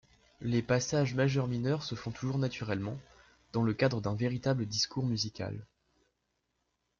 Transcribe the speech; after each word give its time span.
Les 0.39 0.63
passages 0.63 1.13
majeur-mineur 1.13 1.83
se 1.83 1.93
font 1.93 2.09
toujours 2.09 2.39
naturellement, 2.39 2.97
dans 3.53 3.61
le 3.61 3.71
cadre 3.75 4.01
d'un 4.01 4.15
véritable 4.15 4.65
discours 4.65 5.05
musical. 5.05 5.67